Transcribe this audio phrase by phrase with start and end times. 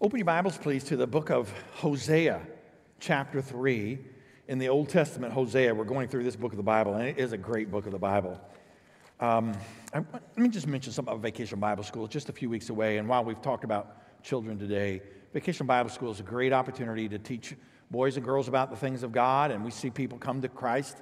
[0.00, 2.40] Open your Bibles, please, to the book of Hosea,
[3.00, 3.98] chapter 3.
[4.46, 7.18] In the Old Testament, Hosea, we're going through this book of the Bible, and it
[7.18, 8.40] is a great book of the Bible.
[9.18, 9.54] Um,
[9.92, 12.04] I, let me just mention something about Vacation Bible School.
[12.04, 15.90] It's just a few weeks away, and while we've talked about children today, Vacation Bible
[15.90, 17.56] School is a great opportunity to teach
[17.90, 20.98] boys and girls about the things of God, and we see people come to Christ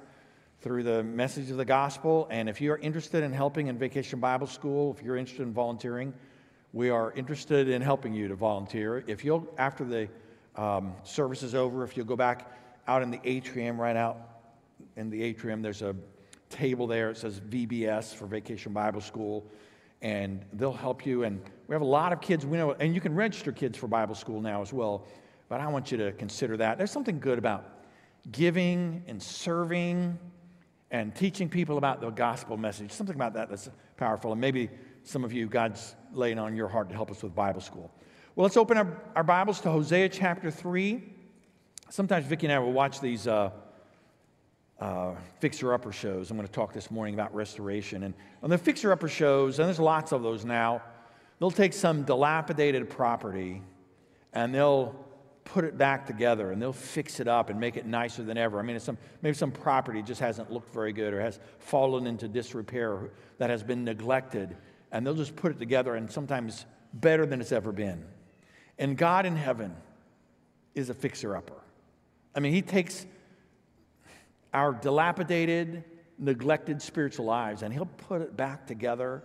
[0.61, 2.27] through the message of the gospel.
[2.31, 6.15] And if you're interested in helping in Vacation Bible School, if you're interested in volunteering,
[6.73, 9.03] we are interested in helping you to volunteer.
[9.07, 10.09] If you'll, after the
[10.55, 12.51] um, service is over, if you'll go back
[12.87, 14.17] out in the atrium, right out
[14.95, 15.95] in the atrium, there's a
[16.49, 17.09] table there.
[17.09, 19.45] It says VBS for Vacation Bible School,
[20.01, 21.23] and they'll help you.
[21.23, 22.45] And we have a lot of kids.
[22.45, 25.05] We know, and you can register kids for Bible school now as well.
[25.49, 26.77] But I want you to consider that.
[26.77, 27.65] There's something good about
[28.31, 30.17] giving and serving
[30.91, 32.91] and teaching people about the gospel message.
[32.91, 34.31] Something about that that's powerful.
[34.31, 34.69] And maybe
[35.03, 37.91] some of you, God's laying on your heart to help us with Bible school.
[38.35, 41.01] Well, let's open our, our Bibles to Hosea chapter 3.
[41.89, 43.51] Sometimes Vicki and I will watch these uh,
[44.79, 46.29] uh, fixer upper shows.
[46.29, 48.03] I'm going to talk this morning about restoration.
[48.03, 50.81] And on the fixer upper shows, and there's lots of those now,
[51.39, 53.61] they'll take some dilapidated property
[54.33, 54.95] and they'll
[55.45, 58.59] put it back together and they'll fix it up and make it nicer than ever.
[58.59, 62.27] I mean, some, maybe some property just hasn't looked very good or has fallen into
[62.27, 64.57] disrepair that has been neglected,
[64.91, 68.05] and they'll just put it together and sometimes better than it's ever been.
[68.77, 69.75] And God in heaven
[70.75, 71.61] is a fixer upper.
[72.35, 73.05] I mean, He takes
[74.53, 75.83] our dilapidated,
[76.17, 79.23] neglected spiritual lives and He'll put it back together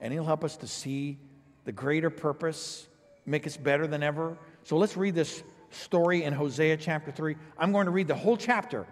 [0.00, 1.18] and He'll help us to see
[1.64, 2.88] the greater purpose,
[3.26, 4.36] make us better than ever.
[4.64, 7.36] So let's read this story in Hosea chapter 3.
[7.58, 8.86] I'm going to read the whole chapter,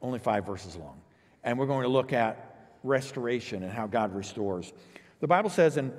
[0.00, 1.00] only five verses long.
[1.42, 4.72] And we're going to look at restoration and how God restores.
[5.24, 5.90] The Bible says in,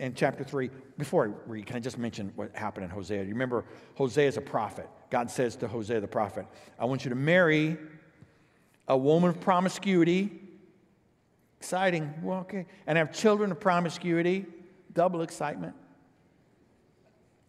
[0.00, 3.22] in chapter 3, before I read, can I just mention what happened in Hosea?
[3.22, 4.88] You remember, Hosea is a prophet.
[5.08, 6.46] God says to Hosea the prophet,
[6.80, 7.78] I want you to marry
[8.88, 10.32] a woman of promiscuity.
[11.60, 12.12] Exciting.
[12.24, 12.66] Well, okay.
[12.88, 14.46] And have children of promiscuity.
[14.92, 15.76] Double excitement.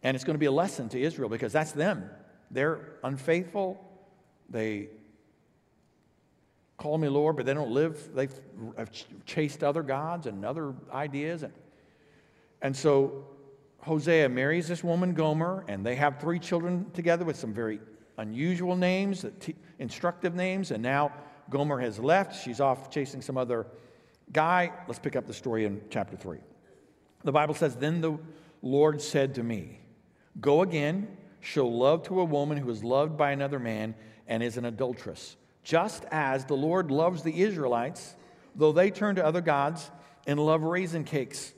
[0.04, 2.08] And it's going to be a lesson to Israel because that's them.
[2.52, 3.84] They're unfaithful.
[4.48, 4.86] They
[6.76, 8.14] call me Lord, but they don't live.
[8.14, 8.32] They've
[9.26, 11.42] chased other gods and other ideas.
[11.42, 11.52] And,
[12.62, 13.26] and so
[13.80, 17.80] Hosea marries this woman, Gomer, and they have three children together with some very
[18.18, 19.24] unusual names,
[19.78, 20.70] instructive names.
[20.70, 21.12] And now
[21.50, 22.42] Gomer has left.
[22.42, 23.66] She's off chasing some other
[24.32, 24.72] guy.
[24.86, 26.38] Let's pick up the story in chapter 3.
[27.24, 28.18] The Bible says, Then the
[28.62, 29.80] Lord said to me,
[30.40, 33.94] Go again show love to a woman who is loved by another man
[34.26, 38.14] and is an adulteress, just as the Lord loves the Israelites,
[38.54, 39.90] though they turn to other gods
[40.26, 41.52] and love raisin cakes.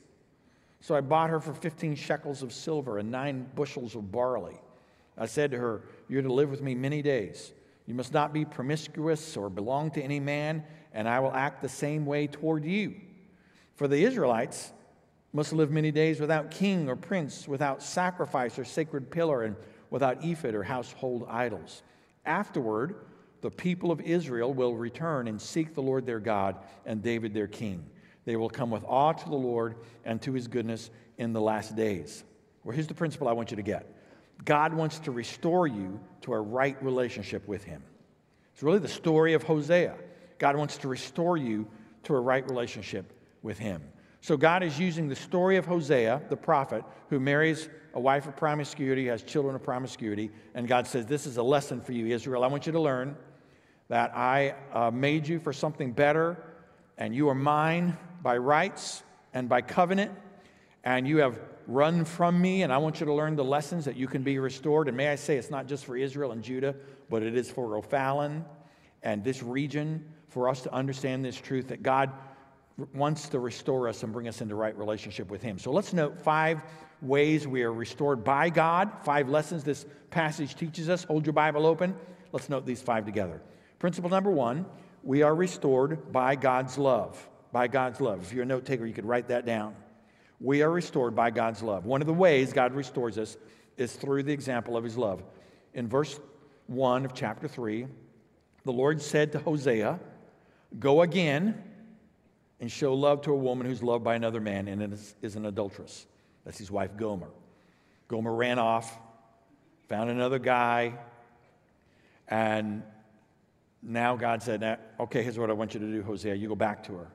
[0.81, 4.57] So I bought her for 15 shekels of silver and nine bushels of barley.
[5.19, 7.53] I said to her, You're to live with me many days.
[7.87, 11.69] You must not be promiscuous or belong to any man, and I will act the
[11.69, 12.95] same way toward you.
[13.75, 14.73] For the Israelites
[15.33, 19.57] must live many days without king or prince, without sacrifice or sacred pillar, and
[19.91, 21.83] without ephod or household idols.
[22.25, 22.97] Afterward,
[23.41, 27.47] the people of Israel will return and seek the Lord their God and David their
[27.47, 27.85] king.
[28.25, 31.77] They will come with awe to the Lord and to his goodness in the last
[31.77, 32.25] days.
[32.65, 33.87] Well, here's the principle I want you to get
[34.45, 37.83] God wants to restore you to a right relationship with him.
[38.53, 39.95] It's really the story of Hosea.
[40.39, 41.67] God wants to restore you
[42.05, 43.83] to a right relationship with him.
[44.21, 48.37] So God is using the story of Hosea, the prophet, who marries a wife of
[48.37, 52.43] promiscuity, has children of promiscuity, and God says, This is a lesson for you, Israel.
[52.43, 53.17] I want you to learn
[53.89, 56.37] that I uh, made you for something better,
[56.99, 59.03] and you are mine by rights
[59.33, 60.13] and by covenant,
[60.85, 63.97] and you have run from me, and I want you to learn the lessons that
[63.97, 64.89] you can be restored.
[64.89, 66.75] And may I say, it's not just for Israel and Judah,
[67.11, 68.45] but it is for O'Fallon
[69.03, 72.11] and this region for us to understand this truth that God
[72.95, 75.59] wants to restore us and bring us into right relationship with Him.
[75.59, 76.61] So let's note five
[77.03, 81.05] ways we are restored by God, five lessons this passage teaches us.
[81.05, 81.95] Hold your Bible open.
[82.33, 83.41] Let's note these five together.
[83.79, 84.67] Principle number one
[85.03, 87.29] we are restored by God's love.
[87.53, 88.23] By God's love.
[88.23, 89.77] If you're a note taker, you could write that down.
[90.41, 91.87] We are restored by God's love.
[91.87, 93.37] One of the ways God restores us
[93.77, 95.23] is through the example of His love.
[95.73, 96.19] In verse
[96.67, 97.87] 1 of chapter 3,
[98.65, 100.01] the Lord said to Hosea,
[100.79, 101.63] Go again
[102.61, 105.47] and show love to a woman who's loved by another man and is, is an
[105.47, 106.07] adulteress.
[106.45, 107.29] That's his wife, Gomer.
[108.09, 108.99] Gomer ran off,
[109.89, 110.95] found another guy,
[112.29, 112.83] and
[113.83, 116.35] now God said, Okay, here's what I want you to do, Hosea.
[116.35, 117.09] You go back to her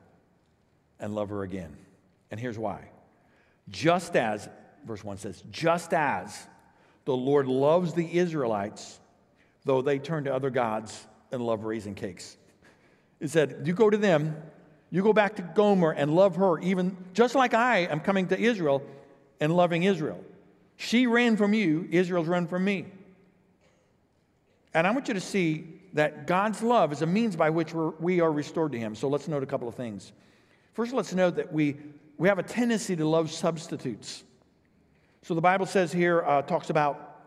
[1.00, 1.76] and love her again.
[2.30, 2.88] And here's why.
[3.68, 4.48] Just as,
[4.84, 6.46] verse 1 says, just as
[7.04, 9.00] The Lord loves the Israelites,
[9.64, 12.36] though they turn to other gods and love raisin cakes.
[13.20, 14.36] He said, You go to them,
[14.90, 18.38] you go back to Gomer and love her, even just like I am coming to
[18.38, 18.82] Israel
[19.40, 20.22] and loving Israel.
[20.76, 22.86] She ran from you, Israel's run from me.
[24.74, 27.90] And I want you to see that God's love is a means by which we're,
[27.90, 28.94] we are restored to Him.
[28.94, 30.12] So let's note a couple of things.
[30.74, 31.76] First, let's note that we,
[32.16, 34.24] we have a tendency to love substitutes.
[35.22, 37.18] So the Bible says here, uh, talks about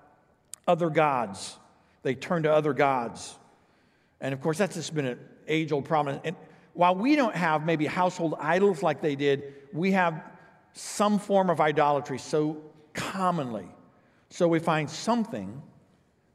[0.67, 1.57] other gods.
[2.03, 3.35] They turn to other gods.
[4.19, 6.19] And of course, that's just been an age old problem.
[6.23, 6.35] And
[6.73, 10.23] while we don't have maybe household idols like they did, we have
[10.73, 12.62] some form of idolatry so
[12.94, 13.67] commonly.
[14.29, 15.62] So we find something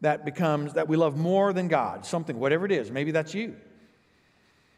[0.01, 2.91] that becomes that we love more than God, something, whatever it is.
[2.91, 3.57] Maybe that's you.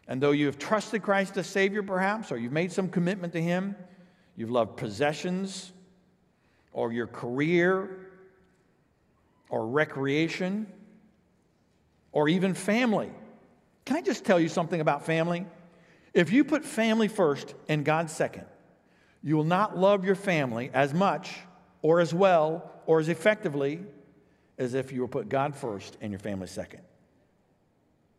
[0.09, 3.41] And though you have trusted Christ as Savior, perhaps, or you've made some commitment to
[3.41, 3.77] Him,
[4.37, 5.73] you've loved possessions,
[6.73, 8.09] or your career,
[9.49, 10.67] or recreation,
[12.11, 13.11] or even family.
[13.85, 15.47] Can I just tell you something about family?
[16.15, 18.47] If you put family first and God second,
[19.23, 21.33] you will not love your family as much,
[21.81, 23.81] or as well, or as effectively
[24.59, 26.81] as if you were put God first and your family second.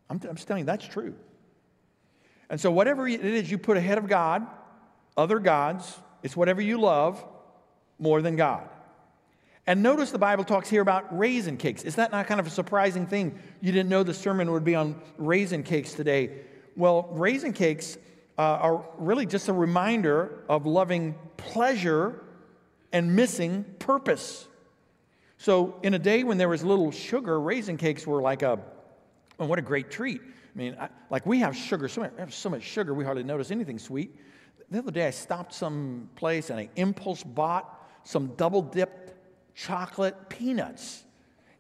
[0.10, 1.16] I'm, I'm telling you, that's true.
[2.50, 4.46] And so, whatever it is you put ahead of God,
[5.18, 7.24] other gods, it's whatever you love
[8.00, 8.68] more than God.
[9.66, 11.84] And notice the Bible talks here about raisin cakes.
[11.84, 13.40] Is that not kind of a surprising thing?
[13.62, 16.32] You didn't know the sermon would be on raisin cakes today.
[16.76, 17.98] Well, raisin cakes
[18.38, 22.22] uh, are really just a reminder of loving pleasure
[22.92, 24.48] and missing purpose.
[25.44, 28.58] So, in a day when there was little sugar, raisin cakes were like a,
[29.42, 30.22] oh, what a great treat.
[30.22, 33.26] I mean, I, like we have sugar, so much, have so much sugar, we hardly
[33.26, 34.16] notice anything sweet.
[34.72, 39.16] The other day, I stopped some place and I impulse bought some double dipped
[39.54, 41.04] chocolate peanuts.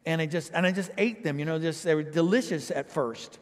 [0.06, 2.90] And I just, and I just ate them, you know, just, they were delicious at
[2.90, 3.40] first.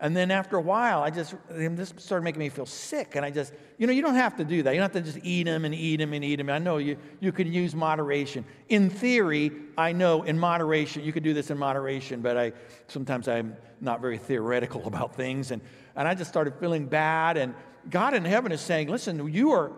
[0.00, 3.16] And then after a while, I just, this started making me feel sick.
[3.16, 4.72] And I just, you know, you don't have to do that.
[4.72, 6.50] You don't have to just eat them and eat them and eat them.
[6.50, 8.44] I know you, you can use moderation.
[8.68, 12.52] In theory, I know in moderation, you could do this in moderation, but I,
[12.86, 15.50] sometimes I'm not very theoretical about things.
[15.50, 15.60] And,
[15.96, 17.36] and I just started feeling bad.
[17.36, 17.54] And
[17.90, 19.72] God in heaven is saying, listen, you are,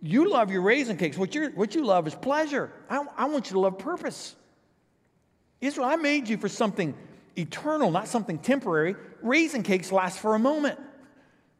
[0.00, 1.18] you love your raisin cakes.
[1.18, 2.72] What, you what you love is pleasure.
[2.88, 4.36] I, I want you to love purpose.
[5.60, 6.94] Israel, I made you for something
[7.36, 8.96] eternal, not something temporary.
[9.22, 10.78] Raisin cakes last for a moment.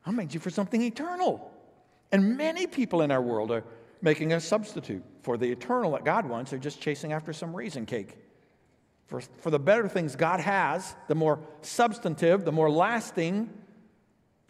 [0.05, 1.51] I made you for something eternal.
[2.11, 3.65] And many people in our world are
[4.01, 6.51] making a substitute for the eternal that God wants.
[6.51, 8.19] They're just chasing after some raisin cake.
[9.07, 13.51] For, for the better things God has, the more substantive, the more lasting,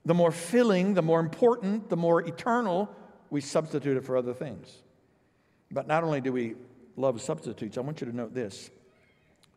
[0.05, 2.89] the more filling, the more important, the more eternal,
[3.31, 4.83] we substitute it for other things.
[5.71, 6.55] But not only do we
[6.97, 8.71] love substitutes, I want you to note this,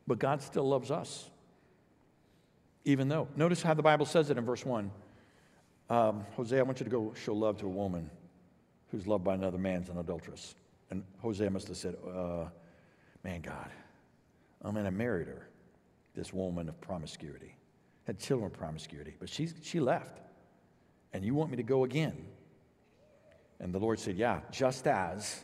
[0.07, 1.29] but God still loves us
[2.85, 3.27] even though.
[3.35, 4.91] Notice how the Bible says it in verse 1.
[5.89, 8.09] Um, Hosea, I want you to go show love to a woman
[8.91, 10.55] who's loved by another man's an adulteress.
[10.89, 12.45] And Hosea must have said, uh,
[13.23, 13.69] Man, God,
[14.63, 15.49] I mean, I married her,
[16.13, 17.55] this woman of promiscuity,
[18.05, 20.21] had children of promiscuity, but she's, she left.
[21.11, 22.15] And you want me to go again?
[23.59, 25.43] And the Lord said, Yeah, just as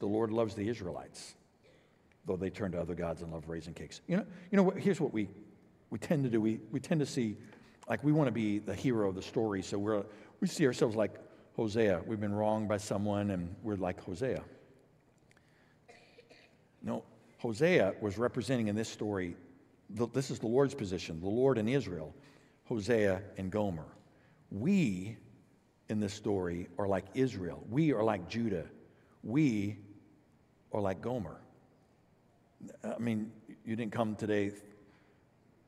[0.00, 1.34] the Lord loves the Israelites,
[2.26, 4.00] though they turn to other gods and love raisin cakes.
[4.08, 5.28] You know, you know here's what we
[5.94, 6.40] we tend to do.
[6.40, 7.36] We, we tend to see,
[7.88, 9.62] like, we want to be the hero of the story.
[9.62, 10.02] So we're,
[10.40, 11.12] we see ourselves like
[11.54, 12.02] Hosea.
[12.04, 14.42] We've been wronged by someone, and we're like Hosea.
[16.82, 17.04] No,
[17.38, 19.36] Hosea was representing in this story,
[19.88, 22.12] the, this is the Lord's position, the Lord in Israel,
[22.64, 23.86] Hosea and Gomer.
[24.50, 25.16] We,
[25.90, 27.64] in this story, are like Israel.
[27.70, 28.64] We are like Judah.
[29.22, 29.78] We
[30.72, 31.40] are like Gomer.
[32.82, 33.30] I mean,
[33.64, 34.50] you didn't come today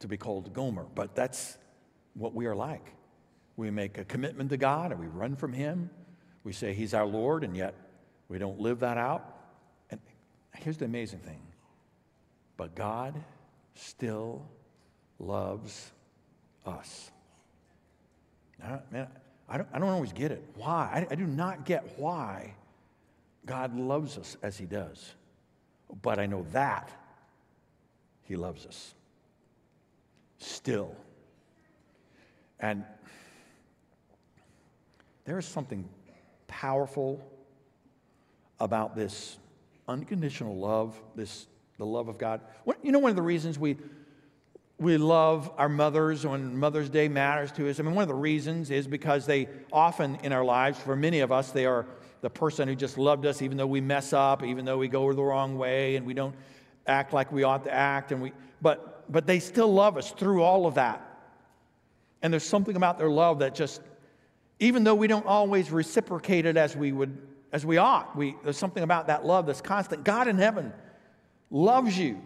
[0.00, 1.58] to be called Gomer, but that's
[2.14, 2.92] what we are like.
[3.56, 5.90] We make a commitment to God and we run from Him.
[6.44, 7.74] We say He's our Lord, and yet
[8.28, 9.34] we don't live that out.
[9.90, 10.00] And
[10.54, 11.40] here's the amazing thing
[12.56, 13.22] but God
[13.74, 14.46] still
[15.18, 15.92] loves
[16.64, 17.10] us.
[18.58, 19.08] Now, man,
[19.48, 20.42] I don't, I don't always get it.
[20.54, 21.06] Why?
[21.10, 22.54] I, I do not get why
[23.44, 25.14] God loves us as He does.
[26.02, 26.90] But I know that
[28.22, 28.94] He loves us
[30.38, 30.94] still.
[32.60, 32.84] And
[35.24, 35.88] there is something
[36.46, 37.20] powerful
[38.60, 39.38] about this
[39.88, 41.46] unconditional love, this
[41.78, 42.40] the love of God.
[42.82, 43.76] You know, one of the reasons we
[44.78, 47.80] we love our mothers when Mother's Day matters to us.
[47.80, 51.20] I mean, one of the reasons is because they often in our lives, for many
[51.20, 51.86] of us, they are
[52.20, 55.10] the person who just loved us even though we mess up, even though we go
[55.12, 56.34] the wrong way and we don't
[56.86, 60.42] act like we ought to act, and we, but, but they still love us through
[60.42, 61.02] all of that.
[62.22, 63.80] And there's something about their love that just,
[64.58, 67.16] even though we don't always reciprocate it as we would,
[67.52, 70.04] as we ought, we, there's something about that love that's constant.
[70.04, 70.72] God in heaven
[71.50, 72.20] loves you.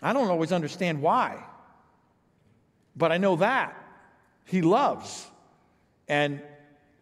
[0.00, 1.44] I don't always understand why,
[2.96, 3.76] but I know that
[4.46, 5.26] He loves.
[6.08, 6.42] And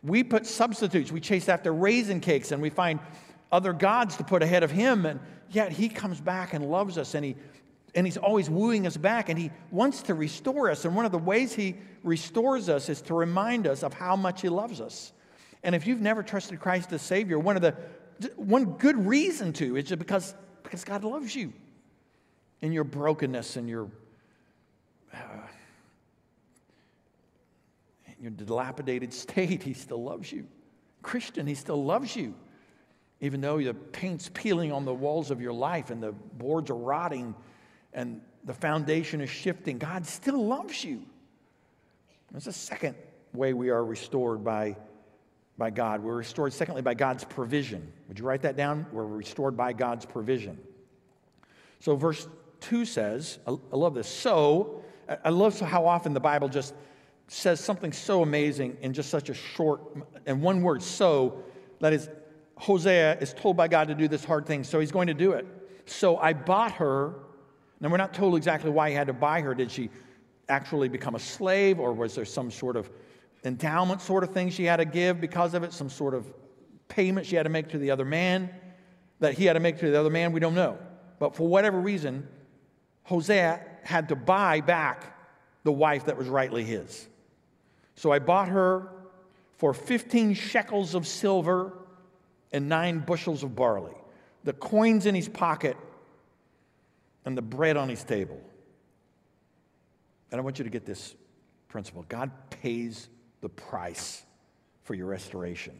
[0.03, 1.13] we put substitutes.
[1.13, 3.01] We chase after raisin cakes and we find
[3.53, 5.07] other gods to put ahead of Him.
[5.07, 7.37] And yet He comes back and loves us and He
[7.95, 10.85] and he's always wooing us back and he wants to restore us.
[10.85, 14.43] And one of the ways he restores us is to remind us of how much
[14.43, 15.13] he loves us.
[15.63, 17.75] And if you've never trusted christ as savior one of the
[18.37, 21.53] one good reason to is because because god loves you.
[22.61, 23.91] In your brokenness and your
[25.13, 25.19] uh,
[28.21, 30.47] your dilapidated state he still loves you.
[31.03, 32.35] Christian he still loves you.
[33.23, 36.77] Even though the paint's peeling on the walls of your life and the boards are
[36.77, 37.35] rotting
[37.93, 41.03] and the foundation is shifting, God still loves you.
[42.31, 42.95] There's a second
[43.33, 44.77] way we are restored by,
[45.59, 46.03] by God.
[46.03, 47.93] We're restored, secondly, by God's provision.
[48.09, 48.87] Would you write that down?
[48.93, 50.59] We're restored by God's provision.
[51.81, 52.29] So, verse
[52.61, 54.09] 2 says, I, I love this.
[54.09, 54.83] So,
[55.25, 56.75] I love how often the Bible just
[57.27, 59.81] says something so amazing in just such a short
[60.27, 61.43] and one word, so.
[61.81, 62.09] That is,
[62.57, 65.33] Hosea is told by God to do this hard thing, so he's going to do
[65.33, 65.47] it.
[65.87, 67.15] So I bought her
[67.81, 69.55] now, we're not told exactly why he had to buy her.
[69.55, 69.89] Did she
[70.49, 72.91] actually become a slave, or was there some sort of
[73.45, 76.31] endowment sort of thing she had to give because of it, some sort of
[76.89, 78.51] payment she had to make to the other man
[79.21, 80.33] that he had to make to the other man?
[80.33, 80.79] We don't know.
[81.19, 82.29] But for whatever reason,
[83.05, 85.17] Hosea had to buy back
[85.65, 87.09] the wife that was rightly his.
[87.95, 88.89] So I bought her
[89.57, 91.73] for 15 shekels of silver
[92.53, 93.95] and nine bushels of barley.
[94.45, 95.77] The coins in his pocket
[97.25, 98.41] and the bread on his table.
[100.31, 101.15] And I want you to get this
[101.69, 103.09] principle God pays
[103.41, 104.23] the price
[104.83, 105.79] for your restoration.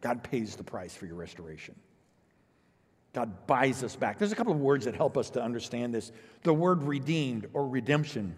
[0.00, 1.74] God pays the price for your restoration.
[3.14, 4.18] God buys us back.
[4.18, 6.10] There's a couple of words that help us to understand this.
[6.42, 8.34] The word redeemed or redemption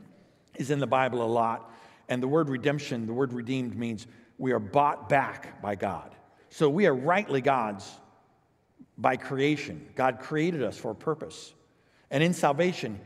[0.55, 1.73] is in the Bible a lot.
[2.09, 4.07] And the word redemption, the word redeemed means
[4.39, 6.15] we are bought back by God.
[6.51, 7.91] So we are rightly God's
[8.99, 9.89] by creation.
[9.95, 11.53] God created us for a purpose.
[12.11, 13.01] And in salvation,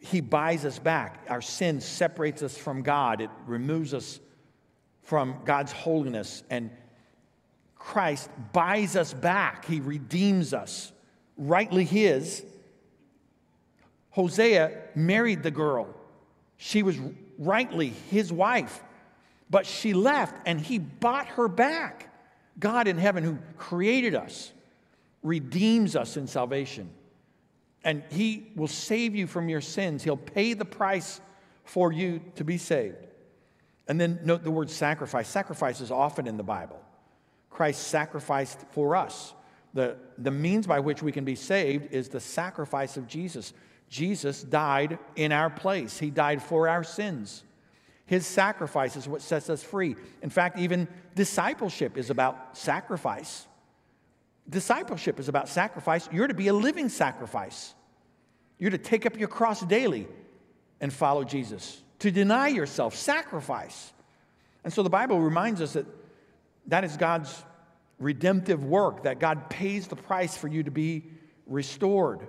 [0.00, 1.24] He buys us back.
[1.28, 4.20] Our sin separates us from God, it removes us
[5.02, 6.42] from God's holiness.
[6.50, 6.70] And
[7.76, 10.92] Christ buys us back, He redeems us,
[11.36, 12.44] rightly His.
[14.10, 15.88] Hosea married the girl.
[16.58, 16.96] She was
[17.38, 18.82] rightly his wife,
[19.50, 22.08] but she left and he bought her back.
[22.58, 24.52] God in heaven, who created us,
[25.22, 26.90] redeems us in salvation
[27.84, 30.02] and He will save you from your sins.
[30.02, 31.20] He'll pay the price
[31.64, 32.96] for you to be saved.
[33.88, 35.28] And then note the word sacrifice.
[35.28, 36.80] Sacrifice is often in the Bible.
[37.50, 39.34] Christ sacrificed for us.
[39.74, 43.52] The, the means by which we can be saved is the sacrifice of Jesus.
[43.88, 47.44] Jesus died in our place, He died for our sins.
[48.06, 49.96] His sacrifice is what sets us free.
[50.22, 53.46] In fact, even discipleship is about sacrifice.
[54.52, 56.08] Discipleship is about sacrifice.
[56.12, 57.74] You're to be a living sacrifice.
[58.58, 60.06] You're to take up your cross daily
[60.80, 63.92] and follow Jesus, to deny yourself, sacrifice.
[64.62, 65.86] And so the Bible reminds us that
[66.66, 67.42] that is God's
[67.98, 71.04] redemptive work, that God pays the price for you to be
[71.46, 72.26] restored.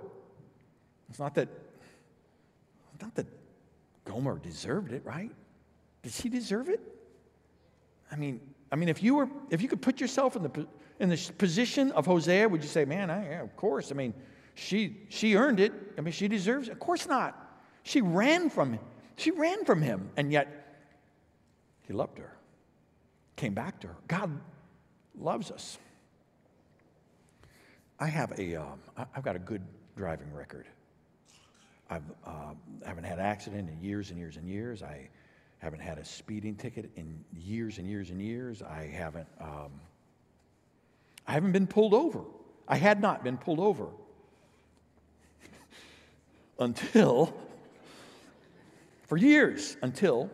[1.10, 1.48] It's not that,
[3.02, 3.26] not that
[4.04, 5.30] Gomer deserved it, right?
[6.02, 6.80] Did she deserve it?
[8.10, 8.40] I mean,
[8.72, 10.66] I mean, if you were, if you could put yourself in the
[11.00, 13.90] in the position of Hosea, would you say, man, I, yeah, of course.
[13.90, 14.14] I mean,
[14.54, 15.72] she, she earned it.
[15.98, 16.72] I mean, she deserves it.
[16.72, 17.40] Of course not.
[17.82, 18.80] She ran from him.
[19.16, 20.82] She ran from him, and yet
[21.86, 22.36] he loved her,
[23.36, 23.96] came back to her.
[24.08, 24.30] God
[25.18, 25.78] loves us.
[28.00, 29.62] I have a, um, I've got a good
[29.96, 30.66] driving record.
[31.90, 34.82] I've, uh, haven't had an accident in years and years and years.
[34.82, 35.08] I
[35.58, 38.62] haven't had a speeding ticket in years and years and years.
[38.62, 39.28] I haven't.
[39.40, 39.80] Um,
[41.26, 42.22] I haven't been pulled over.
[42.66, 43.88] I had not been pulled over
[46.58, 47.34] until,
[49.04, 50.30] for years, until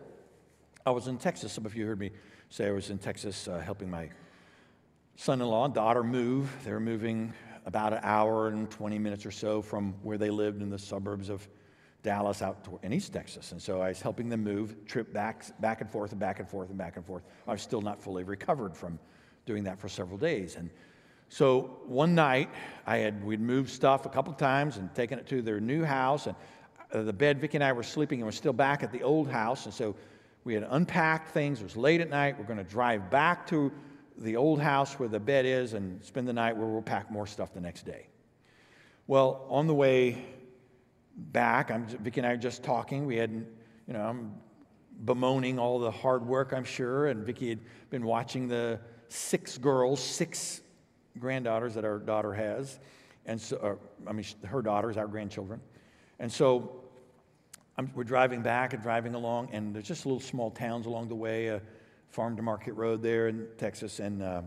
[0.85, 1.51] I was in Texas.
[1.51, 2.11] Some of you heard me
[2.49, 4.09] say I was in Texas uh, helping my
[5.15, 6.51] son in law and daughter move.
[6.63, 7.33] They were moving
[7.65, 11.29] about an hour and 20 minutes or so from where they lived in the suburbs
[11.29, 11.47] of
[12.03, 13.51] Dallas out to, in East Texas.
[13.51, 16.49] And so I was helping them move, trip back, back and forth and back and
[16.49, 17.23] forth and back and forth.
[17.47, 18.99] I was still not fully recovered from
[19.45, 20.55] doing that for several days.
[20.55, 20.69] And
[21.33, 22.49] So one night,
[22.85, 26.27] I had we'd moved stuff a couple times and taken it to their new house,
[26.27, 26.35] and
[26.91, 29.29] uh, the bed Vicki and I were sleeping and we're still back at the old
[29.29, 29.95] house, and so
[30.43, 31.61] we had unpacked things.
[31.61, 32.37] It was late at night.
[32.37, 33.71] We're going to drive back to
[34.17, 37.25] the old house where the bed is and spend the night where we'll pack more
[37.25, 38.07] stuff the next day.
[39.07, 40.17] Well, on the way
[41.15, 43.05] back, I'm, Vicki and I are just talking.
[43.05, 43.47] We hadn't,
[43.87, 44.33] you know, I'm
[45.05, 48.79] bemoaning all the hard work, I'm sure, and Vicki had been watching the
[49.11, 50.61] six girls, six
[51.19, 52.79] granddaughters that our daughter has,
[53.25, 55.61] and so, uh, I mean, her daughters, our grandchildren.
[56.19, 56.81] And so
[57.77, 61.15] I'm, we're driving back and driving along, and there's just little small towns along the
[61.15, 61.61] way, a
[62.09, 63.99] farm to market road there in Texas.
[63.99, 64.41] And uh,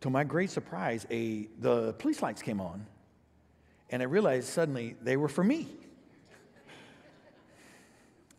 [0.00, 2.86] to my great surprise, a, the police lights came on,
[3.90, 5.66] and I realized suddenly they were for me.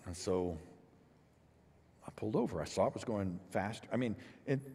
[0.08, 0.58] And so
[2.06, 2.62] I pulled over.
[2.62, 3.84] I saw it was going fast.
[3.92, 4.16] I mean,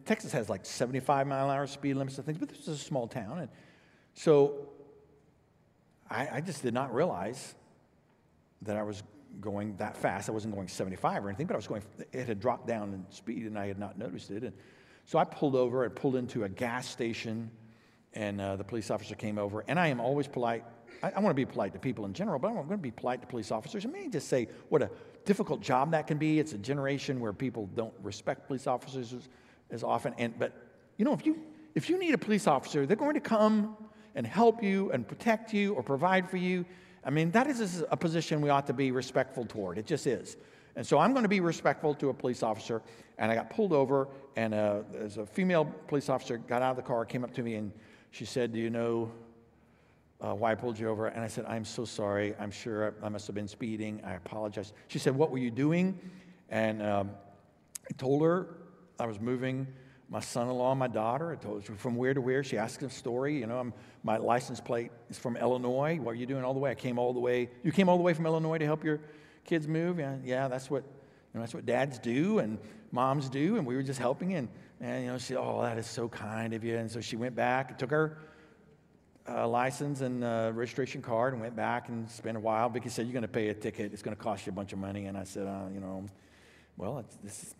[0.05, 2.77] Texas has like 75 mile an hour speed limits and things, but this is a
[2.77, 3.39] small town.
[3.39, 3.49] And
[4.13, 4.69] so
[6.09, 7.55] I, I just did not realize
[8.61, 9.03] that I was
[9.41, 10.29] going that fast.
[10.29, 13.05] I wasn't going 75 or anything, but I was going, it had dropped down in
[13.09, 14.43] speed and I had not noticed it.
[14.43, 14.53] And
[15.05, 15.85] so I pulled over.
[15.85, 17.51] I pulled into a gas station
[18.13, 19.63] and uh, the police officer came over.
[19.67, 20.63] And I am always polite.
[21.03, 22.91] I, I want to be polite to people in general, but I'm going to be
[22.91, 23.85] polite to police officers.
[23.85, 24.89] I may just say what a
[25.25, 26.39] difficult job that can be.
[26.39, 29.29] It's a generation where people don't respect police officers as,
[29.71, 30.13] as often.
[30.17, 30.53] And, but,
[30.97, 31.41] you know, if you,
[31.75, 33.75] if you need a police officer, they're going to come
[34.15, 36.65] and help you and protect you or provide for you.
[37.03, 39.77] I mean, that is a position we ought to be respectful toward.
[39.77, 40.37] It just is.
[40.75, 42.81] And so I'm going to be respectful to a police officer.
[43.17, 46.75] And I got pulled over, and uh, as a female police officer got out of
[46.77, 47.71] the car, came up to me, and
[48.11, 49.11] she said, Do you know
[50.19, 51.07] uh, why I pulled you over?
[51.07, 52.35] And I said, I'm so sorry.
[52.39, 54.01] I'm sure I must have been speeding.
[54.03, 54.73] I apologize.
[54.87, 55.99] She said, What were you doing?
[56.49, 57.11] And um,
[57.89, 58.57] I told her
[58.99, 59.67] I was moving
[60.09, 61.31] my son-in-law and my daughter.
[61.31, 62.43] I told her from where to where.
[62.43, 63.39] She asked a story.
[63.39, 65.99] You know, I'm, my license plate is from Illinois.
[65.99, 66.71] What are you doing all the way?
[66.71, 67.49] I came all the way.
[67.63, 69.01] You came all the way from Illinois to help your
[69.43, 69.99] kids move?
[69.99, 72.57] Yeah, yeah that's what you know, that's what dads do and
[72.91, 73.57] moms do.
[73.57, 74.33] And we were just helping.
[74.33, 74.47] And,
[74.79, 76.77] and you know, she oh, that is so kind of you.
[76.77, 78.17] And so she went back, took her
[79.29, 82.69] uh, license and uh, registration card and went back and spent a while.
[82.69, 83.93] Vicki said, you're going to pay a ticket.
[83.93, 85.05] It's going to cost you a bunch of money.
[85.05, 86.05] And I said, uh, you know,
[86.77, 87.55] well, it's, this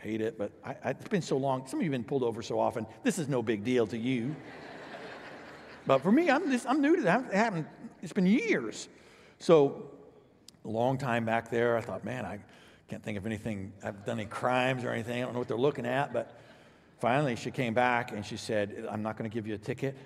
[0.00, 1.66] hate it, but I, I, it's been so long.
[1.66, 2.86] Some of you have been pulled over so often.
[3.02, 4.34] This is no big deal to you.
[5.86, 7.24] but for me, I'm, just, I'm new to that.
[7.26, 7.66] It happened,
[8.02, 8.88] it's been years.
[9.38, 9.90] So,
[10.64, 12.38] a long time back there, I thought, man, I
[12.88, 15.22] can't think of anything, I've done any crimes or anything.
[15.22, 16.12] I don't know what they're looking at.
[16.12, 16.38] But
[17.00, 19.96] finally, she came back and she said, I'm not going to give you a ticket.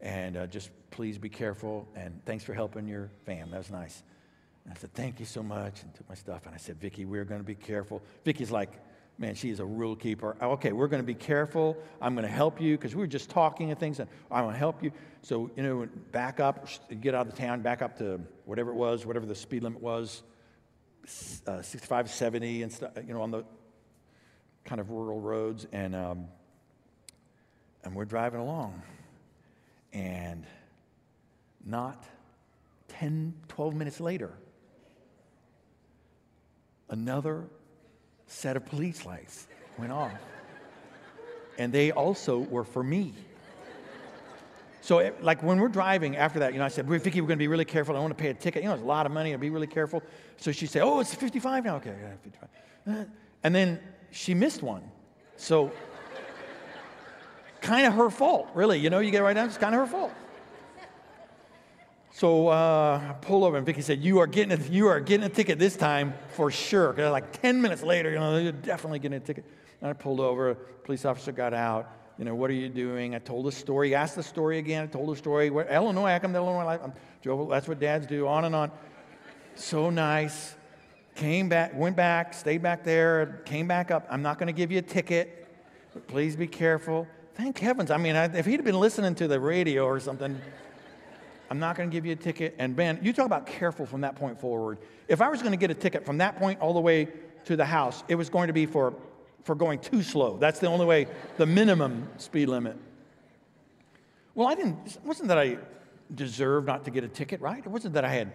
[0.00, 1.88] And uh, just please be careful.
[1.96, 3.50] And thanks for helping your fam.
[3.50, 4.02] That was nice.
[4.64, 6.46] And I said, Thank you so much, and took my stuff.
[6.46, 8.02] And I said, Vicki, we're going to be careful.
[8.24, 8.70] Vicki's like,
[9.20, 10.36] Man, she's a rule keeper.
[10.40, 11.76] Okay, we're going to be careful.
[12.00, 14.54] I'm going to help you because we were just talking and things, and I'm going
[14.54, 14.92] to help you.
[15.22, 16.68] So, you know, back up,
[17.00, 19.82] get out of the town, back up to whatever it was, whatever the speed limit
[19.82, 20.22] was,
[21.48, 23.44] uh, 65, 70, and stuff, you know, on the
[24.64, 25.66] kind of rural roads.
[25.72, 26.28] And, um,
[27.82, 28.82] and we're driving along.
[29.92, 30.46] And
[31.64, 32.04] not
[32.88, 34.32] 10, 12 minutes later,
[36.90, 37.44] another
[38.26, 39.46] set of police lights
[39.78, 40.12] went off.
[41.58, 43.14] And they also were for me.
[44.80, 47.36] So, it, like when we're driving after that, you know, I said, Vicki, we're going
[47.38, 47.94] to be really careful.
[47.94, 48.62] I want to pay a ticket.
[48.62, 49.32] You know, it's a lot of money.
[49.32, 50.02] I'll be really careful.
[50.38, 51.76] So she said, Oh, it's 55 now.
[51.76, 52.48] Okay, yeah, 55.
[52.86, 53.04] Uh,
[53.42, 54.82] and then she missed one.
[55.36, 55.72] So,
[57.60, 58.78] kind of her fault, really.
[58.78, 60.12] You know, you get right down, it's kind of her fault.
[62.10, 65.24] So uh, I pulled over, and Vicki said, "You are getting a, you are getting
[65.24, 68.98] a ticket this time for sure." Because like ten minutes later, you know, you're definitely
[68.98, 69.44] getting a ticket.
[69.80, 70.54] And I pulled over.
[70.54, 71.92] Police officer got out.
[72.18, 73.14] You know, what are you doing?
[73.14, 73.94] I told the story.
[73.94, 74.82] Asked the story again.
[74.82, 75.50] I told the story.
[75.50, 76.80] Where, Illinois, I come to Illinois.
[76.82, 76.92] I'm,
[77.22, 78.26] drove, that's what dads do.
[78.26, 78.72] On and on.
[79.54, 80.56] So nice.
[81.14, 83.42] Came back, went back, stayed back there.
[83.44, 84.06] Came back up.
[84.10, 85.46] I'm not going to give you a ticket.
[85.94, 87.06] But please be careful.
[87.38, 87.92] Thank heavens.
[87.92, 90.40] I mean, I, if he'd been listening to the radio or something.
[91.50, 92.56] I'm not going to give you a ticket.
[92.58, 94.78] And Ben, you talk about careful from that point forward.
[95.06, 97.06] If I was going to get a ticket from that point all the way
[97.44, 98.92] to the house, it was going to be for,
[99.44, 100.36] for going too slow.
[100.36, 102.76] That's the only way, the minimum speed limit.
[104.34, 105.58] Well, I didn't, it wasn't that I
[106.12, 107.64] deserved not to get a ticket, right?
[107.64, 108.32] It wasn't that I had,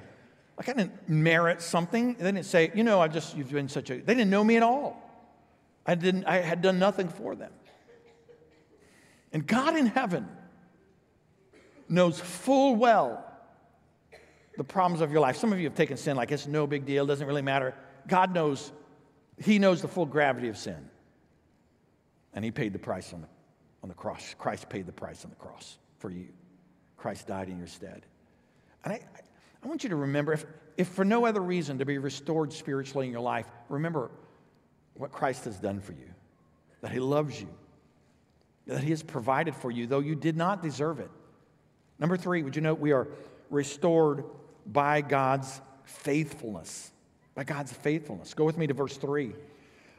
[0.57, 2.13] like, I didn't merit something.
[2.13, 4.55] They didn't say, you know, I just, you've been such a, they didn't know me
[4.55, 4.97] at all.
[5.85, 7.51] I didn't, I had done nothing for them.
[9.33, 10.27] And God in heaven,
[11.89, 13.23] knows full well
[14.57, 15.37] the problems of your life.
[15.37, 17.73] Some of you have taken sin like it's no big deal, doesn't really matter.
[18.07, 18.71] God knows,
[19.37, 20.89] He knows the full gravity of sin.
[22.33, 23.27] And He paid the price on the,
[23.81, 24.35] on the cross.
[24.37, 26.27] Christ paid the price on the cross for you.
[26.97, 28.05] Christ died in your stead.
[28.83, 29.01] And I,
[29.63, 30.45] I want you to remember, if,
[30.77, 34.11] if for no other reason to be restored spiritually in your life, remember
[34.95, 36.09] what Christ has done for you,
[36.81, 37.49] that He loves you,
[38.67, 41.11] that He has provided for you, though you did not deserve it.
[41.99, 43.07] Number three, would you note we are
[43.49, 44.23] restored
[44.65, 46.91] by God's faithfulness?
[47.35, 48.33] By God's faithfulness.
[48.33, 49.33] Go with me to verse three.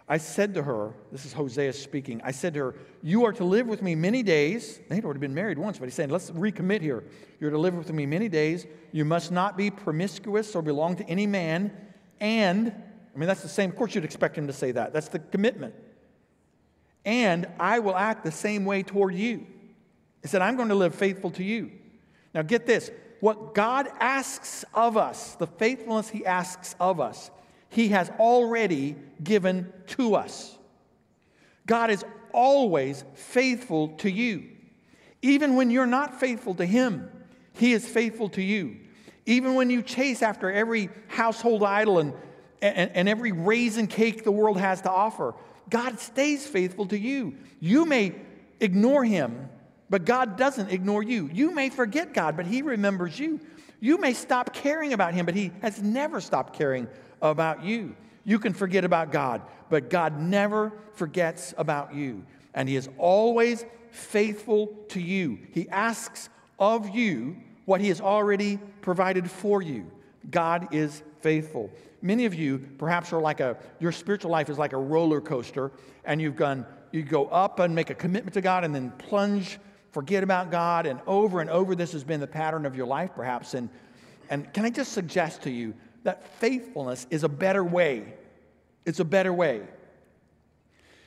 [0.06, 3.44] I said to her, this is Hosea speaking, I said to her, You are to
[3.44, 4.78] live with me many days.
[4.88, 7.04] They had already been married once, but he's saying, Let's recommit here.
[7.40, 8.66] You're to live with me many days.
[8.92, 11.72] You must not be promiscuous or belong to any man.
[12.20, 12.68] And,
[13.14, 14.92] I mean, that's the same, of course, you'd expect him to say that.
[14.92, 15.74] That's the commitment.
[17.04, 19.46] And I will act the same way toward you.
[20.22, 21.70] He said, I'm going to live faithful to you.
[22.34, 22.90] Now, get this
[23.20, 27.30] what God asks of us, the faithfulness he asks of us,
[27.68, 30.56] he has already given to us.
[31.66, 34.50] God is always faithful to you.
[35.22, 37.10] Even when you're not faithful to Him,
[37.54, 38.76] He is faithful to you.
[39.24, 42.12] Even when you chase after every household idol and,
[42.60, 45.34] and, and every raisin cake the world has to offer,
[45.70, 47.34] God stays faithful to you.
[47.60, 48.14] You may
[48.60, 49.48] ignore Him,
[49.90, 51.30] but God doesn't ignore you.
[51.32, 53.40] You may forget God, but He remembers you.
[53.80, 56.88] You may stop caring about Him, but He has never stopped caring
[57.20, 57.96] about you.
[58.24, 62.24] You can forget about God, but God never forgets about you.
[62.54, 65.38] And He is always faithful to you.
[65.52, 69.90] He asks of you what He has already provided for you.
[70.30, 71.70] God is faithful.
[72.04, 75.72] Many of you perhaps are like a, your spiritual life is like a roller coaster,
[76.04, 79.58] and you've gone, you go up and make a commitment to God and then plunge,
[79.90, 83.12] forget about God, and over and over this has been the pattern of your life
[83.16, 83.54] perhaps.
[83.54, 83.70] And,
[84.28, 88.12] and can I just suggest to you that faithfulness is a better way.
[88.84, 89.62] It's a better way.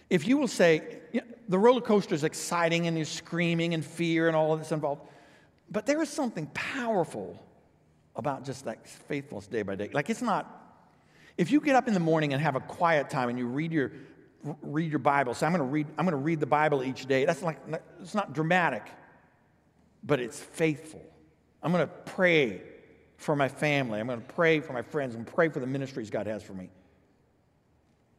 [0.10, 3.86] If you will say, you know, the roller coaster is exciting and you're screaming and
[3.86, 5.04] fear and all of this involved,
[5.70, 7.40] but there is something powerful
[8.16, 9.92] about just that faithfulness day by day.
[9.94, 10.57] Like it's not,
[11.38, 13.72] if you get up in the morning and have a quiet time and you read
[13.72, 13.92] your
[14.62, 17.06] read your Bible, say I'm going to read I'm going to read the Bible each
[17.06, 17.26] day.
[17.26, 17.60] That's like
[18.02, 18.84] it's not dramatic,
[20.04, 21.04] but it's faithful.
[21.62, 22.62] I'm going to pray
[23.18, 24.00] for my family.
[24.00, 26.54] I'm going to pray for my friends and pray for the ministries God has for
[26.54, 26.70] me.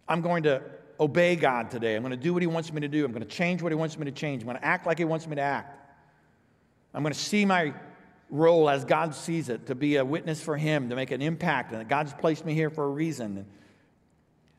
[0.08, 0.62] I'm going to
[0.98, 1.94] obey God today.
[1.94, 3.04] I'm going to do what He wants me to do.
[3.04, 4.42] I'm going to change what He wants me to change.
[4.42, 5.76] I'm going to act like He wants me to act.
[6.94, 7.74] I'm going to see my
[8.30, 11.72] role as God sees it to be a witness for Him, to make an impact,
[11.72, 13.46] and that God's placed me here for a reason.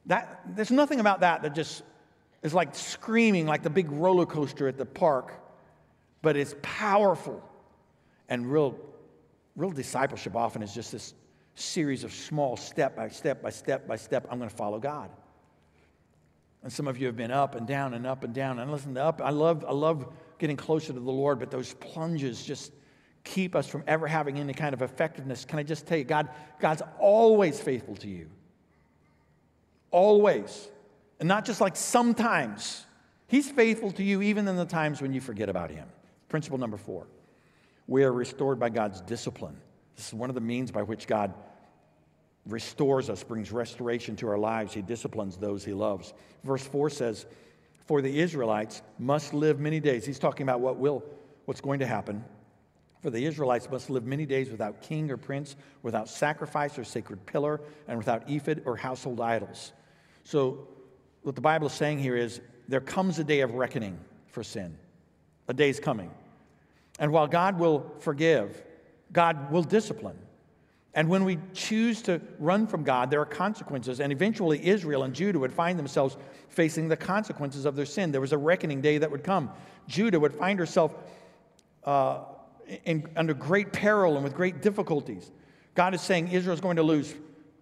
[0.06, 1.84] That, there's nothing about that that just
[2.42, 5.34] is like screaming like the big roller coaster at the park,
[6.22, 7.44] but it's powerful
[8.28, 8.78] and real
[9.56, 11.14] real discipleship often is just this
[11.56, 14.26] series of small step by step by step by step.
[14.32, 15.10] I'm going to follow God.
[16.64, 18.60] And some of you have been up and down and up and down.
[18.60, 22.44] And listen, up, I love, I love getting closer to the Lord, but those plunges
[22.44, 22.74] just
[23.24, 25.46] keep us from ever having any kind of effectiveness.
[25.46, 26.30] Can I just tell you, God,
[26.60, 28.30] God's always faithful to you.
[29.92, 30.70] Always.
[31.20, 32.86] And not just like sometimes.
[33.28, 35.88] He's faithful to you even in the times when you forget about him.
[36.30, 37.08] Principle number four.
[37.88, 39.58] We are restored by God's discipline.
[39.96, 41.34] This is one of the means by which God
[42.46, 44.74] restores us, brings restoration to our lives.
[44.74, 46.14] He disciplines those he loves.
[46.44, 47.26] Verse 4 says,
[47.86, 50.06] For the Israelites must live many days.
[50.06, 51.04] He's talking about what will,
[51.46, 52.24] what's going to happen.
[53.02, 57.26] For the Israelites must live many days without king or prince, without sacrifice or sacred
[57.26, 59.72] pillar, and without ephod or household idols.
[60.24, 60.68] So,
[61.22, 64.78] what the Bible is saying here is there comes a day of reckoning for sin.
[65.48, 66.12] A day is coming.
[67.00, 68.64] And while God will forgive,
[69.12, 70.18] God will discipline.
[70.94, 74.00] And when we choose to run from God, there are consequences.
[74.00, 76.18] And eventually, Israel and Judah would find themselves
[76.50, 78.12] facing the consequences of their sin.
[78.12, 79.52] There was a reckoning day that would come.
[79.88, 80.94] Judah would find herself
[81.86, 82.24] uh,
[82.86, 85.32] in, under great peril and with great difficulties.
[85.76, 87.14] God is saying Israel is going to lose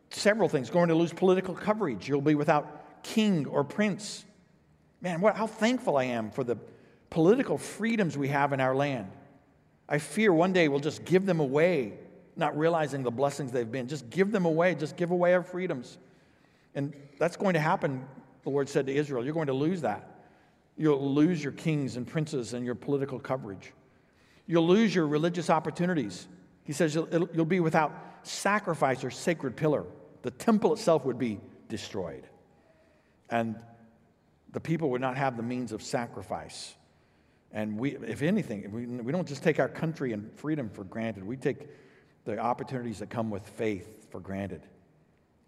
[0.09, 2.07] several things, going to lose political coverage.
[2.07, 4.25] You'll be without king or prince.
[5.01, 6.57] Man, what, how thankful I am for the
[7.09, 9.11] political freedoms we have in our land.
[9.87, 11.93] I fear one day we'll just give them away,
[12.35, 13.87] not realizing the blessings they've been.
[13.87, 15.97] Just give them away, just give away our freedoms.
[16.75, 18.05] And that's going to happen,
[18.43, 19.23] the Lord said to Israel.
[19.23, 20.21] You're going to lose that.
[20.77, 23.73] You'll lose your kings and princes and your political coverage.
[24.47, 26.27] You'll lose your religious opportunities.
[26.63, 29.85] He says you'll, you'll be without sacrifice or sacred pillar.
[30.21, 32.27] The temple itself would be destroyed.
[33.29, 33.57] And
[34.53, 36.75] the people would not have the means of sacrifice.
[37.51, 41.23] And we, if anything, we, we don't just take our country and freedom for granted,
[41.23, 41.67] we take
[42.25, 44.61] the opportunities that come with faith for granted,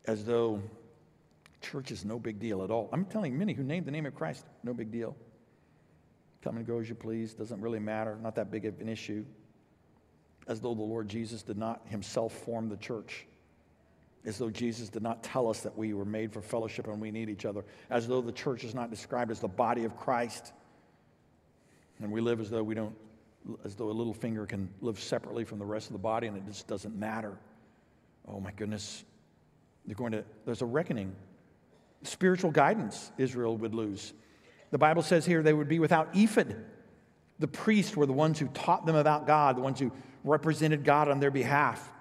[0.06, 0.62] as though
[1.62, 2.90] church is no big deal at all.
[2.94, 5.16] I'm telling many who name the name of Christ, no big deal.
[6.42, 7.34] Come and go as you please.
[7.34, 8.18] Doesn't really matter.
[8.22, 9.26] Not that big of an issue.
[10.48, 13.26] As though the Lord Jesus did not himself form the church.
[14.26, 17.12] As though Jesus did not tell us that we were made for fellowship and we
[17.12, 17.64] need each other.
[17.90, 20.54] As though the church is not described as the body of Christ.
[22.02, 22.96] And we live as though we don't,
[23.64, 26.38] as though a little finger can live separately from the rest of the body and
[26.38, 27.38] it just doesn't matter.
[28.28, 29.04] Oh my goodness.
[29.86, 31.16] They're going to, there's a reckoning.
[32.04, 34.14] Spiritual guidance Israel would lose.
[34.72, 36.56] The Bible says here they would be without ephod.
[37.40, 39.92] The priests were the ones who taught them about God, the ones who
[40.24, 41.92] represented God on their behalf.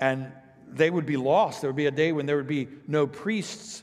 [0.00, 0.32] And
[0.66, 1.60] they would be lost.
[1.60, 3.82] There would be a day when there would be no priests.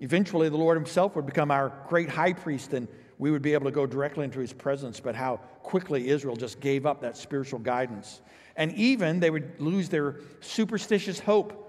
[0.00, 3.66] Eventually, the Lord Himself would become our great high priest, and we would be able
[3.66, 5.00] to go directly into His presence.
[5.00, 8.20] But how quickly Israel just gave up that spiritual guidance.
[8.56, 11.67] And even they would lose their superstitious hope.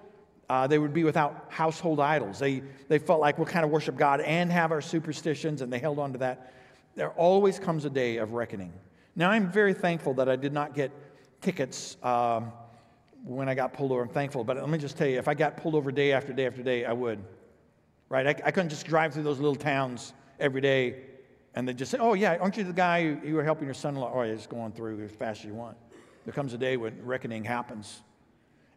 [0.49, 2.39] Uh, they would be without household idols.
[2.39, 5.79] They, they felt like we'll kind of worship God and have our superstitions, and they
[5.79, 6.53] held on to that.
[6.95, 8.73] There always comes a day of reckoning.
[9.15, 10.91] Now, I'm very thankful that I did not get
[11.41, 12.51] tickets um,
[13.23, 14.01] when I got pulled over.
[14.01, 14.43] I'm thankful.
[14.43, 16.63] But let me just tell you, if I got pulled over day after day after
[16.63, 17.19] day, I would.
[18.09, 18.25] Right?
[18.25, 21.03] I, I couldn't just drive through those little towns every day
[21.55, 23.95] and they just say, oh, yeah, aren't you the guy you were helping your son
[23.95, 24.11] in law?
[24.13, 25.75] Oh, yeah, just going through as fast as you want.
[26.25, 28.01] There comes a day when reckoning happens.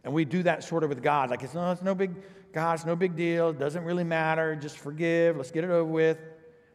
[0.03, 1.29] And we do that sort of with God.
[1.29, 2.11] Like, it's no, it's no big,
[2.51, 3.49] God, it's no big deal.
[3.49, 4.55] It doesn't really matter.
[4.55, 5.37] Just forgive.
[5.37, 6.17] Let's get it over with.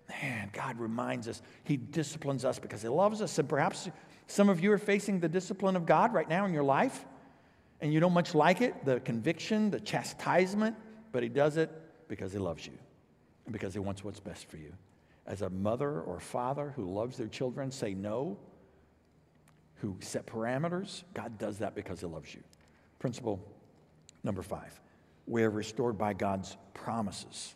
[0.08, 1.42] Man, God reminds us.
[1.64, 3.38] He disciplines us because He loves us.
[3.38, 3.88] And perhaps
[4.26, 7.04] some of you are facing the discipline of God right now in your life,
[7.80, 10.76] and you don't much like it the conviction, the chastisement,
[11.12, 11.70] but He does it
[12.08, 12.72] because He loves you
[13.44, 14.72] and because He wants what's best for you.
[15.26, 18.38] As a mother or father who loves their children, say no,
[19.76, 22.42] who set parameters, God does that because He loves you.
[22.98, 23.40] Principle
[24.24, 24.80] number five
[25.26, 27.54] we are restored by God's promises.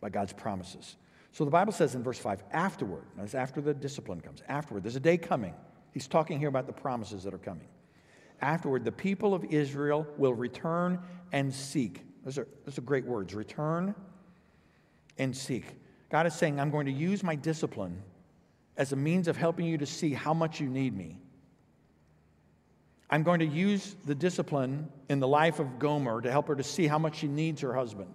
[0.00, 0.96] By God's promises.
[1.32, 4.96] So the Bible says in verse 5, afterward, that's after the discipline comes, afterward, there's
[4.96, 5.54] a day coming.
[5.92, 7.68] He's talking here about the promises that are coming.
[8.42, 10.98] Afterward, the people of Israel will return
[11.32, 12.04] and seek.
[12.24, 13.94] Those are, those are great words return
[15.18, 15.64] and seek.
[16.10, 18.02] God is saying, I'm going to use my discipline
[18.76, 21.18] as a means of helping you to see how much you need me.
[23.10, 26.62] I'm going to use the discipline in the life of Gomer to help her to
[26.62, 28.14] see how much she needs her husband.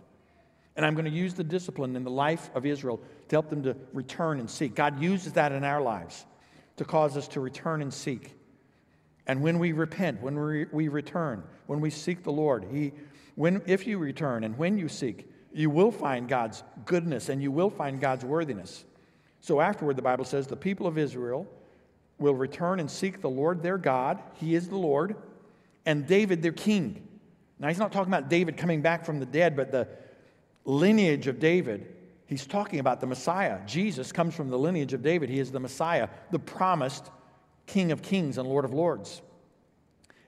[0.77, 3.63] And I'm going to use the discipline in the life of Israel to help them
[3.63, 4.73] to return and seek.
[4.73, 6.25] God uses that in our lives
[6.77, 8.33] to cause us to return and seek.
[9.27, 12.93] And when we repent, when we, we return, when we seek the Lord, he,
[13.35, 17.51] when, if you return and when you seek, you will find God's goodness and you
[17.51, 18.85] will find God's worthiness.
[19.39, 21.47] So afterward, the Bible says, the people of Israel
[22.17, 24.21] will return and seek the Lord their God.
[24.35, 25.15] He is the Lord.
[25.85, 27.07] And David their king.
[27.59, 29.87] Now, he's not talking about David coming back from the dead, but the
[30.65, 31.93] lineage of David.
[32.25, 33.59] He's talking about the Messiah.
[33.65, 35.29] Jesus comes from the lineage of David.
[35.29, 37.09] He is the Messiah, the promised
[37.67, 39.21] King of kings and Lord of lords.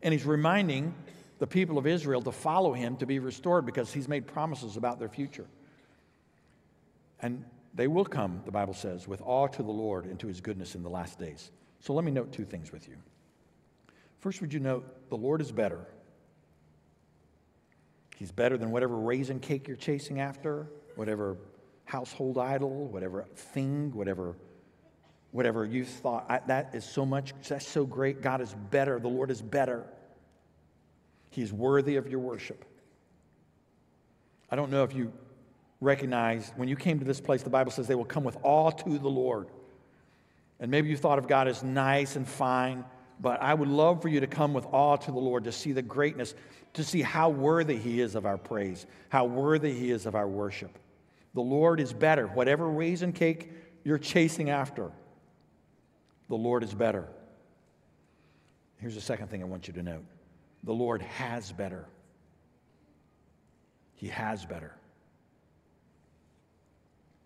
[0.02, 0.94] And he's reminding
[1.40, 5.00] the people of Israel to follow him to be restored because he's made promises about
[5.00, 5.46] their future.
[7.22, 10.42] And they will come, the Bible says, with awe to the Lord and to his
[10.42, 11.52] goodness in the last days.
[11.80, 12.96] So let me note two things with you.
[14.20, 15.86] First, would you note the Lord is better?
[18.18, 21.38] He's better than whatever raisin cake you're chasing after, whatever
[21.86, 24.36] household idol, whatever thing, whatever
[25.32, 26.48] whatever you thought.
[26.48, 28.22] That is so much that's so great.
[28.22, 29.00] God is better.
[29.00, 29.86] The lord is better.
[31.30, 32.66] He is worthy of your worship.
[34.50, 35.14] I don't know if you
[35.80, 38.72] recognize when you came to this place the bible says they will come with awe
[38.72, 39.48] to the lord
[40.60, 42.84] and maybe you thought of God as nice and fine,
[43.20, 45.72] but I would love for you to come with awe to the Lord to see
[45.72, 46.36] the greatness,
[46.74, 50.28] to see how worthy He is of our praise, how worthy He is of our
[50.28, 50.78] worship.
[51.34, 52.28] The Lord is better.
[52.28, 53.52] Whatever raisin cake
[53.84, 54.92] you're chasing after,
[56.30, 57.08] the Lord is better.
[58.78, 60.04] Here's the second thing I want you to note
[60.64, 61.86] the Lord has better.
[63.96, 64.74] He has better.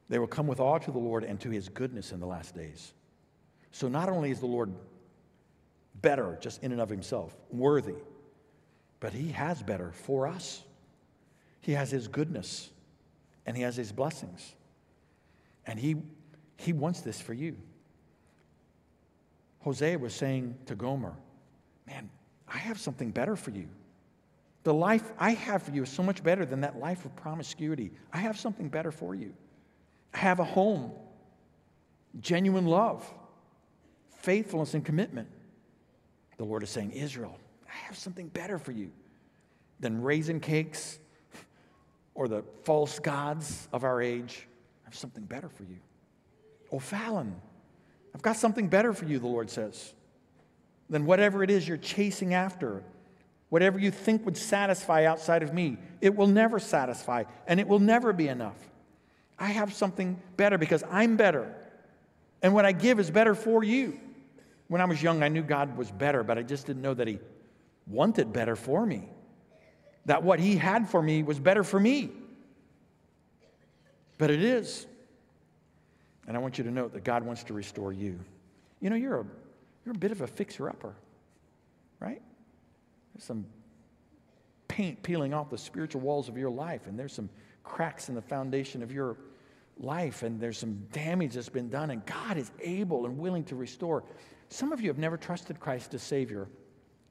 [0.10, 2.56] They will come with awe to the Lord and to his goodness in the last
[2.56, 2.94] days.
[3.72, 4.74] So not only is the Lord
[6.02, 7.96] better just in and of himself, worthy,
[9.00, 10.64] but he has better for us.
[11.62, 12.70] He has his goodness
[13.46, 14.56] and he has his blessings.
[15.66, 15.98] And he,
[16.58, 17.56] he wants this for you.
[19.60, 21.14] Hosea was saying to Gomer,
[21.88, 22.10] Man,
[22.48, 23.68] I have something better for you.
[24.64, 27.92] The life I have for you is so much better than that life of promiscuity.
[28.14, 29.34] I have something better for you.
[30.14, 30.92] I have a home,
[32.20, 33.12] genuine love,
[34.22, 35.28] faithfulness and commitment.
[36.38, 38.92] The Lord is saying, Israel, I have something better for you
[39.80, 41.00] than raisin cakes
[42.14, 44.48] or the false gods of our age.
[44.84, 45.78] I have something better for you.
[46.72, 47.36] Oh, O'Fallon,
[48.14, 49.94] I've got something better for you, the Lord says,
[50.90, 52.84] than whatever it is you're chasing after.
[53.50, 57.80] Whatever you think would satisfy outside of me, it will never satisfy and it will
[57.80, 58.58] never be enough.
[59.38, 61.54] I have something better because I'm better.
[62.42, 64.00] And what I give is better for you.
[64.72, 67.06] When I was young, I knew God was better, but I just didn't know that
[67.06, 67.20] He
[67.88, 69.10] wanted better for me.
[70.06, 72.10] That what He had for me was better for me.
[74.18, 74.88] But it is.
[76.26, 78.18] And I want you to note that God wants to restore you.
[78.80, 79.26] You know, you're a,
[79.86, 80.94] you're a bit of a fixer upper,
[82.00, 82.22] right?
[83.14, 83.46] There's some
[84.70, 87.30] paint peeling off the spiritual walls of your life, and there's some
[87.66, 89.18] cracks in the foundation of your
[89.78, 93.58] life, and there's some damage that's been done, and God is able and willing to
[93.58, 94.06] restore.
[94.52, 96.46] Some of you have never trusted Christ as Savior.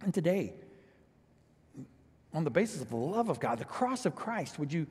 [0.05, 0.53] And today,
[2.35, 4.87] on the basis of the love of God, the cross of Christ, would you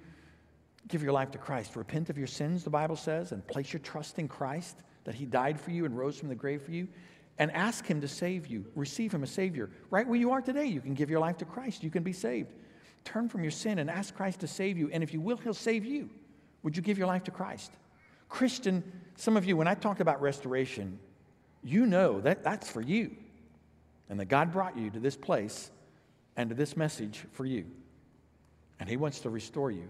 [0.87, 1.75] give your life to Christ?
[1.75, 5.25] Repent of your sins, the Bible says, and place your trust in Christ, that He
[5.25, 6.87] died for you and rose from the grave for you,
[7.37, 8.65] and ask Him to save you.
[8.75, 9.69] Receive Him as Savior.
[9.91, 11.83] Right where you are today, you can give your life to Christ.
[11.83, 12.51] You can be saved.
[13.05, 14.89] Turn from your sin and ask Christ to save you.
[14.91, 16.09] And if you will, He'll save you.
[16.63, 17.71] Would you give your life to Christ?
[18.27, 18.83] Christian,
[19.17, 20.97] some of you, when I talk about restoration,
[21.63, 23.15] you know that that's for you.
[24.09, 25.69] And that God brought you to this place
[26.35, 27.65] and to this message for you.
[28.79, 29.87] And He wants to restore you.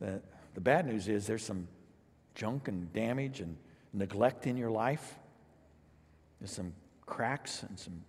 [0.00, 0.20] The,
[0.54, 1.66] the bad news is there's some
[2.34, 3.56] junk and damage and
[3.92, 5.16] neglect in your life.
[6.40, 6.72] There's some
[7.06, 8.02] cracks and some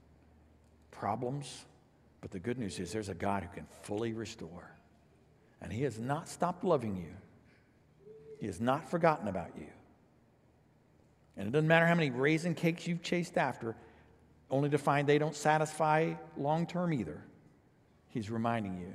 [0.92, 1.66] problems.
[2.22, 4.72] But the good news is there's a God who can fully restore.
[5.62, 7.14] And He has not stopped loving you,
[8.40, 9.68] He has not forgotten about you.
[11.38, 13.76] And it doesn't matter how many raisin cakes you've chased after,
[14.50, 17.22] only to find they don't satisfy long term either.
[18.08, 18.94] He's reminding you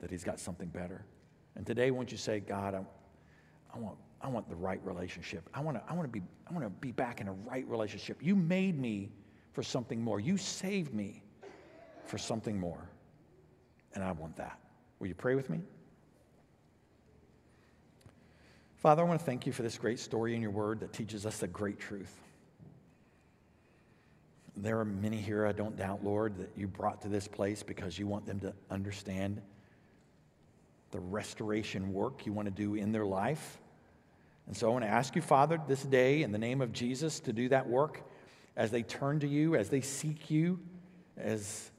[0.00, 1.04] that He's got something better.
[1.56, 2.84] And today, won't you say, God, I,
[3.74, 5.48] I, want, I want the right relationship.
[5.54, 7.66] I want, to, I, want to be, I want to be back in a right
[7.66, 8.18] relationship.
[8.20, 9.10] You made me
[9.52, 10.20] for something more.
[10.20, 11.22] You saved me
[12.04, 12.88] for something more.
[13.94, 14.60] And I want that.
[14.98, 15.60] Will you pray with me?
[18.76, 21.24] Father, I want to thank you for this great story in your word that teaches
[21.24, 22.14] us the great truth.
[24.54, 27.98] There are many here, I don't doubt, Lord, that you brought to this place because
[27.98, 29.40] you want them to understand
[30.90, 33.58] the restoration work you want to do in their life.
[34.46, 37.18] And so I want to ask you, Father, this day in the name of Jesus
[37.20, 38.02] to do that work
[38.56, 40.60] as they turn to you, as they seek you,
[41.16, 41.70] as,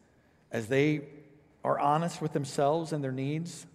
[0.52, 1.02] as they
[1.64, 3.66] are honest with themselves and their needs.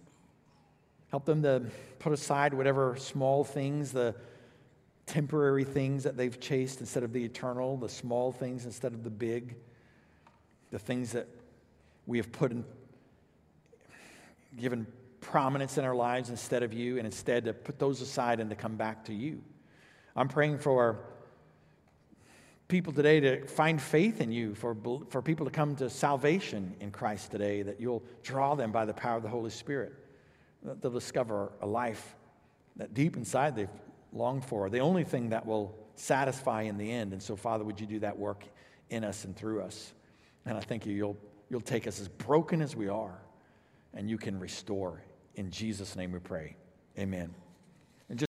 [1.13, 1.61] Help them to
[1.99, 4.15] put aside whatever small things, the
[5.05, 9.11] temporary things that they've chased instead of the eternal, the small things instead of the
[9.11, 9.55] big,
[10.71, 11.27] the things that
[12.07, 12.65] we have put in,
[14.59, 14.87] given
[15.21, 18.55] prominence in our lives instead of you, and instead to put those aside and to
[18.55, 19.39] come back to you.
[20.15, 20.97] I'm praying for
[22.67, 24.75] people today to find faith in you, for,
[25.09, 28.95] for people to come to salvation in Christ today, that you'll draw them by the
[28.95, 29.93] power of the Holy Spirit,
[30.63, 32.15] they'll discover a life
[32.75, 33.69] that deep inside they've
[34.11, 37.13] longed for, the only thing that will satisfy in the end.
[37.13, 38.43] And so, Father, would you do that work
[38.89, 39.93] in us and through us?
[40.45, 41.17] And I thank you, you'll,
[41.49, 43.19] you'll take us as broken as we are,
[43.93, 45.03] and you can restore
[45.35, 46.55] in Jesus' name we pray.
[46.97, 47.33] Amen.